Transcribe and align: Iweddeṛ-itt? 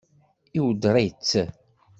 Iweddeṛ-itt? 0.57 1.31